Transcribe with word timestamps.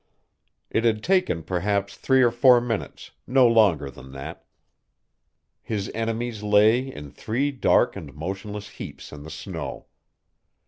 It 0.71 0.83
had 0.83 1.03
taken 1.03 1.43
perhaps 1.43 1.95
three 1.95 2.23
or 2.23 2.31
four 2.31 2.59
minutes 2.59 3.11
no 3.27 3.47
longer 3.47 3.91
than 3.91 4.13
that. 4.13 4.45
His 5.61 5.91
enemies 5.93 6.41
lay 6.41 6.91
in 6.91 7.11
three 7.11 7.51
dark 7.51 7.95
and 7.95 8.11
motionless 8.15 8.67
heaps 8.69 9.11
in 9.11 9.21
the 9.21 9.29
snow. 9.29 9.85